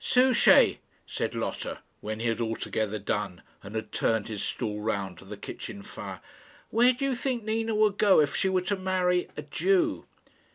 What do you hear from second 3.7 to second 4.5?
had turned his